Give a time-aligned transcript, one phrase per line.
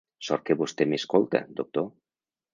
[0.27, 1.89] Sort que vostè m'escolta, doctor.